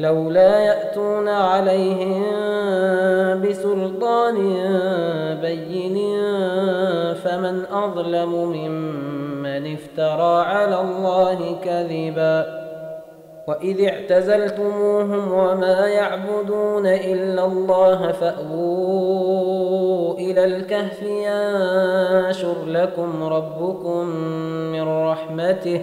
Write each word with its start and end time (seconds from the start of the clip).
لولا 0.00 0.58
يأتون 0.58 1.28
عليهم 1.28 2.22
بسلطان 3.42 4.36
بين 5.42 5.96
فمن 7.14 7.64
أظلم 7.72 8.32
ممن 8.32 9.72
افترى 9.74 10.42
على 10.42 10.80
الله 10.80 11.56
كذبا 11.64 12.62
وإذ 13.48 13.84
اعتزلتموهم 13.84 15.32
وما 15.32 15.86
يعبدون 15.86 16.86
إلا 16.86 17.44
الله 17.44 18.12
فأووا 18.12 19.52
إلى 20.18 20.44
الكهف 20.44 21.02
ينشر 21.02 22.64
لكم 22.66 23.22
ربكم 23.22 24.06
من 24.72 24.88
رحمته 24.88 25.82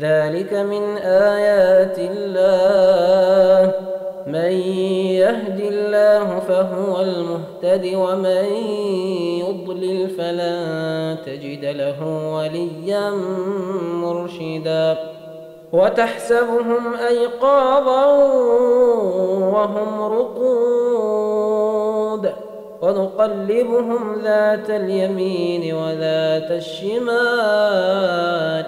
ذلك 0.00 0.54
من 0.54 0.98
آيات 0.98 1.98
الله. 1.98 3.72
من 4.26 4.44
يهد 4.44 5.60
الله 5.60 6.38
فهو 6.38 7.00
المهتد 7.00 7.94
ومن 7.94 8.44
يضلل 9.40 10.08
فلن 10.08 11.16
تجد 11.26 11.64
له 11.64 12.04
وليا 12.34 13.10
مرشدا. 13.94 14.98
وتحسبهم 15.72 16.94
أيقاظا 17.08 18.06
وهم 19.52 20.02
رقود. 20.02 21.60
ونقلبهم 22.82 24.20
ذات 24.24 24.70
اليمين 24.70 25.74
وذات 25.74 26.50
الشمال. 26.50 28.66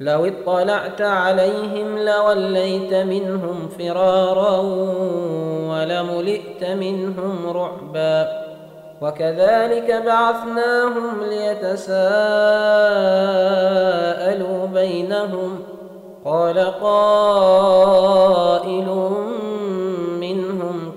لو 0.00 0.26
اطلعت 0.26 1.00
عليهم 1.00 1.98
لوليت 1.98 2.94
منهم 2.94 3.68
فرارا 3.78 4.56
ولملئت 5.70 6.64
منهم 6.64 7.48
رعبا. 7.48 8.44
وكذلك 9.02 10.02
بعثناهم 10.06 11.22
ليتساءلوا 11.30 11.86
بينهم. 14.66 15.62
قال 16.24 16.58
قائل 16.82 18.88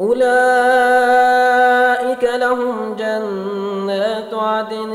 أولئك 0.00 0.24
لهم 2.24 2.94
جنات 2.94 4.34
عدن 4.34 4.92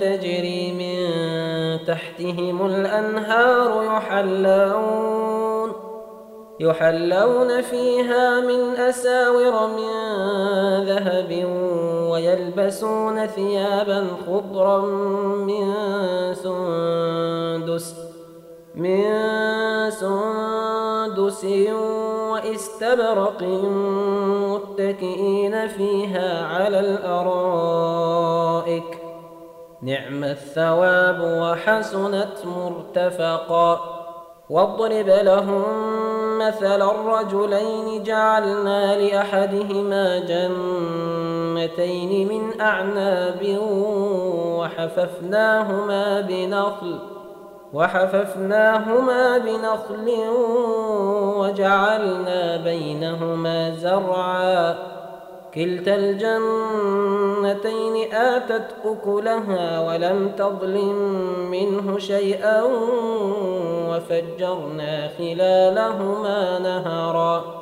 تجري 0.00 0.72
من 0.72 0.96
تحتهم 1.86 2.66
الأنهار 2.66 3.84
يحلون 3.84 5.72
يحلون 6.60 7.62
فيها 7.62 8.40
من 8.40 8.76
أساور 8.76 9.66
من 9.66 9.92
ذهب 10.86 11.44
ويلبسون 12.10 13.26
ثيابا 13.26 14.06
خضرا 14.26 14.80
من 15.36 15.74
سندس 16.34 17.94
من 18.74 19.04
سندس 19.90 21.44
واستبرق 22.82 23.42
متكئين 24.52 25.68
فيها 25.68 26.46
على 26.46 26.80
الأرائك. 26.80 28.18
نعم 29.82 30.24
الثواب 30.24 31.20
وحسنت 31.20 32.36
مرتفقا. 32.44 33.80
واضرب 34.50 35.08
لهم 35.08 35.62
مثل 36.38 36.82
الرجلين. 36.82 38.02
جعلنا 38.02 39.00
لأحدهما 39.00 40.18
جنتين 40.18 42.28
من 42.28 42.60
أعناب 42.60 43.58
وحففناهما 44.58 46.20
بنخل. 46.20 46.98
وحففناهما 47.72 49.38
بنخل 49.38 50.14
وجعلنا 51.38 52.56
بينهما 52.56 53.70
زرعا. 53.70 54.74
كلتا 55.54 55.94
الجنتين 55.94 56.34
آتت 58.14 58.68
أكلها 58.84 59.80
ولم 59.80 60.32
تظلم 60.38 60.96
منه 61.50 61.98
شيئا 61.98 62.62
وفجرنا 63.90 65.08
خلالهما 65.18 66.58
نهرا. 66.58 67.61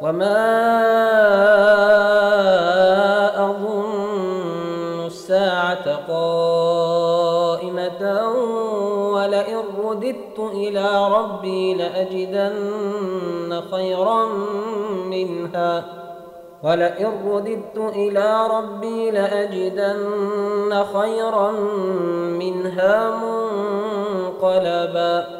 وما 0.00 0.40
أظن 3.50 5.06
الساعة 5.06 5.96
قائمة 6.08 7.52
ولئن 9.14 9.62
رددت 9.84 10.38
إلى 10.38 11.08
ربي 11.08 11.74
لأجدن 11.74 13.62
خيرا 13.70 14.26
منها 15.10 15.84
ولئن 16.62 17.12
رددت 17.26 17.76
إلى 17.76 18.46
ربي 18.50 19.10
لأجدن 19.10 20.84
خيرا 20.92 21.50
منها 22.40 23.10
منقلبا 24.40 25.39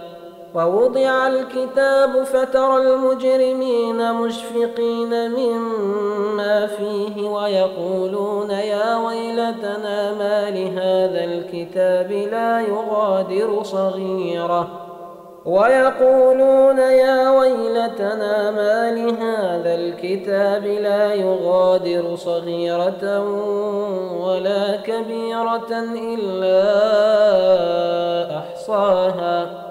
ووضع 0.55 1.27
الكتاب 1.27 2.23
فترى 2.23 2.77
المجرمين 2.77 4.13
مشفقين 4.13 5.31
مما 5.31 6.67
فيه 6.67 7.29
ويقولون 7.29 8.49
يا 8.49 8.97
ويلتنا 8.97 10.13
ما 10.13 10.49
لهذا 10.49 11.23
الكتاب 11.23 12.11
لا 12.11 12.59
يغادر 12.59 13.63
صغيره. 13.63 14.67
ويقولون 15.45 16.77
يا 16.77 17.29
ويلتنا 17.31 18.51
ما 18.51 18.91
لهذا 18.91 19.75
الكتاب 19.75 20.65
لا 20.65 21.13
يغادر 21.13 22.15
صغيرة 22.15 23.23
ولا 24.21 24.75
كبيرة 24.75 25.71
إلا 25.95 26.61
أحصاها. 28.37 29.70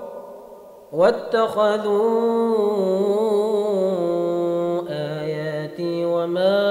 واتخذوا 0.91 2.11
آياتي 4.89 6.05
وما 6.05 6.61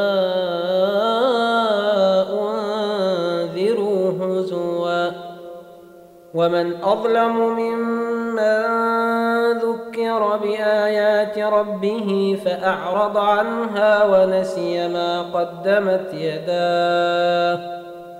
أنذروا 3.50 4.12
هزوا. 4.20 5.10
ومن 6.34 6.84
أظلم 6.84 7.36
ممن 7.36 8.90
ذكر 9.52 10.36
بآيات 10.36 11.38
ربه 11.38 12.38
فأعرض 12.44 13.16
عنها 13.16 14.04
ونسي 14.04 14.88
ما 14.88 15.22
قدمت 15.22 16.14
يداه. 16.14 17.80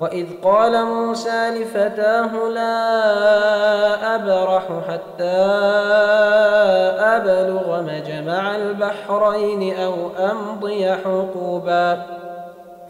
وإذ 0.00 0.26
قال 0.44 0.84
موسى 0.84 1.50
لفتاه 1.50 2.48
لا 2.48 4.14
أبرح 4.14 4.62
حتى 4.88 5.38
أبلغ 6.98 7.82
مجمع 7.82 8.56
البحرين 8.56 9.76
أو 9.76 9.94
أمضي 10.30 10.92
حقوبا 10.92 12.02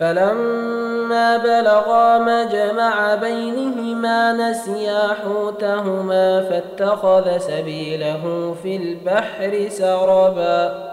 فلما 0.00 1.36
بلغا 1.36 2.18
مجمع 2.18 3.14
بينهما 3.14 4.32
نسيا 4.32 5.08
حوتهما 5.24 6.40
فاتخذ 6.40 7.38
سبيله 7.38 8.54
في 8.62 8.76
البحر 8.76 9.66
سربا 9.68 10.92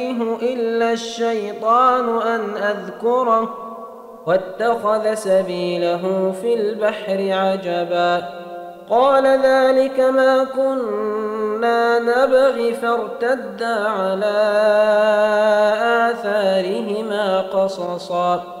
الشيطان 0.93 2.21
أن 2.21 2.57
أذكره 2.57 3.49
واتخذ 4.25 5.13
سبيله 5.13 6.33
في 6.41 6.53
البحر 6.53 7.31
عجبا. 7.31 8.23
قال 8.89 9.25
ذلك 9.27 9.99
ما 9.99 10.43
كنا 10.43 11.99
نبغي 11.99 12.73
فارتدا 12.73 13.87
على 13.87 14.37
آثارهما 16.11 17.41
قصصا. 17.41 18.60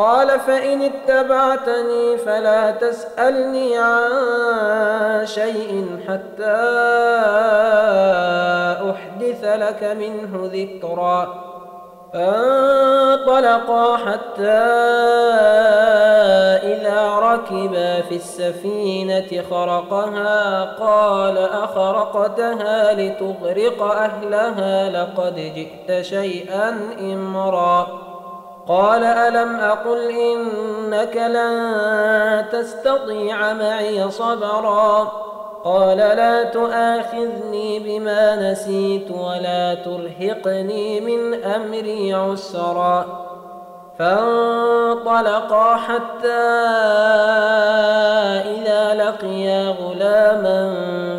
قال 0.00 0.40
فإن 0.40 0.82
اتبعتني 0.82 2.16
فلا 2.16 2.70
تسألني 2.70 3.78
عن 3.78 5.26
شيء 5.26 5.86
حتى 6.08 6.60
أحدث 8.90 9.44
لك 9.44 9.84
منه 9.84 10.50
ذكرا. 10.52 11.50
فانطلقا 12.12 13.96
حتى 13.96 14.64
إذا 16.72 17.14
ركبا 17.18 18.00
في 18.00 18.16
السفينة 18.16 19.44
خرقها 19.50 20.64
قال 20.64 21.38
أخرقتها 21.38 22.92
لتغرق 22.92 23.82
أهلها 23.82 24.90
لقد 24.90 25.34
جئت 25.34 26.04
شيئا 26.04 26.78
إمرا. 27.00 28.09
قال 28.68 29.04
ألم 29.04 29.54
أقل 29.54 30.10
إنك 30.10 31.16
لن 31.16 32.44
تستطيع 32.52 33.52
معي 33.52 34.10
صبرا 34.10 35.12
قال 35.64 35.96
لا 35.96 36.44
تؤاخذني 36.44 37.78
بما 37.78 38.52
نسيت 38.52 39.10
ولا 39.10 39.74
ترهقني 39.74 41.00
من 41.00 41.44
أمري 41.44 42.14
عسرا 42.14 43.29
فانطلقا 44.00 45.76
حتى 45.76 46.42
إذا 48.56 48.94
لقيا 48.94 49.68
غلاما 49.68 50.60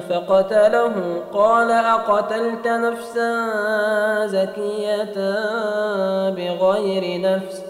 فقتله. 0.10 0.94
قال 1.34 1.72
أقتلت 1.72 2.67
نفسا 2.67 3.48
زكية 4.26 5.15
بغير 6.30 7.22
نفس؟ 7.22 7.62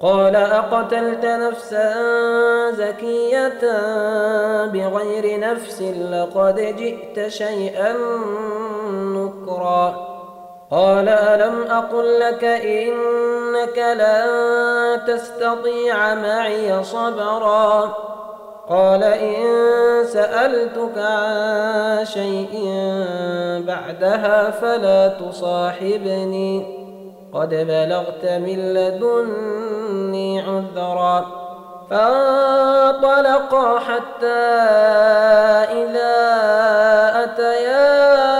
قال 0.00 0.36
أقتلت 0.36 1.24
نفسا 1.24 1.94
زكية 2.70 3.62
بغير 4.66 5.40
نفس 5.40 5.82
لقد 5.82 6.56
جئت 6.56 7.28
شيئا 7.28 7.92
نكرا. 8.92 10.10
قال 10.70 11.08
ألم 11.08 11.62
أقل 11.70 12.20
لك 12.20 12.44
إنك 12.44 13.78
لن 13.78 14.26
تستطيع 15.06 16.14
معي 16.14 16.84
صبرا؟ 16.84 17.94
قال 18.68 19.02
إن 19.04 19.46
سألتك 20.04 20.98
عن 20.98 22.04
شيء 22.04 22.52
بعدها 23.66 24.50
فلا 24.50 25.08
تصاحبني. 25.08 26.80
قد 27.34 27.48
بلغت 27.48 28.24
من 28.24 28.74
لدني 28.74 30.40
عذرا 30.40 31.26
فانطلقا 31.90 33.78
حتى 33.78 34.40
إذا 35.72 36.16
أتيا 37.24 38.39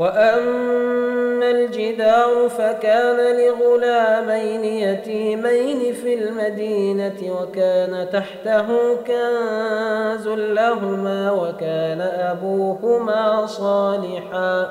وأما 0.00 1.50
الجدار 1.50 2.48
فكان 2.48 3.36
لغلامين 3.36 4.64
يتيمين 4.64 5.92
في 5.92 6.14
المدينة 6.14 7.40
وكان 7.40 8.06
تحته 8.12 8.66
كنز 8.94 10.28
لهما 10.28 11.32
وكان 11.32 12.00
أبوهما 12.00 13.46
صالحا. 13.46 14.70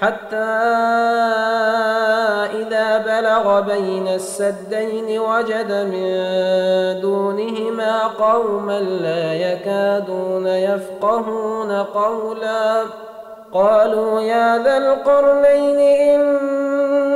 حتى 0.00 0.36
إذا 2.60 2.98
بلغ 2.98 3.60
بين 3.60 4.08
السدين 4.08 5.18
وجد 5.18 5.72
من 5.72 7.00
دونهما 7.00 8.06
قوما 8.06 8.80
لا 8.80 9.34
يكادون 9.34 10.46
يفقهون 10.46 11.72
قولا. 11.72 12.82
قالوا 13.52 14.20
يا 14.20 14.58
ذا 14.58 14.76
القرنين 14.76 15.78
إن 15.80 16.46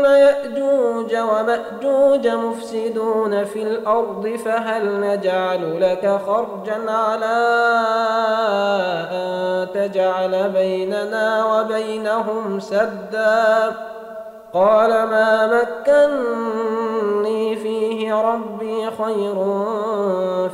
يأجوج 0.04 1.16
ومأجوج 1.16 2.28
مفسدون 2.28 3.44
في 3.44 3.62
الأرض 3.62 4.36
فهل 4.44 5.00
نجعل 5.00 5.80
لك 5.80 6.20
خرجا 6.26 6.90
على 6.90 7.36
أن 9.90 9.94
تجعل 9.94 10.50
بيننا 10.50 11.44
وبينهم 11.44 12.60
سدا 12.60 13.72
قال 14.52 14.90
ما 14.90 15.62
مكني 15.86 17.56
فيه 17.56 18.14
ربي 18.14 18.90
خير 18.90 19.64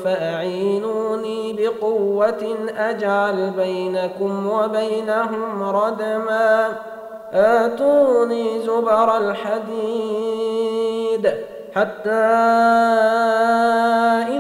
فأعينوني 0.05 1.53
بقوة 1.53 2.57
أجعل 2.79 3.51
بينكم 3.51 4.46
وبينهم 4.46 5.62
ردما 5.62 6.68
آتوني 7.33 8.61
زبر 8.61 9.16
الحديد 9.16 10.66
حتى 11.75 12.37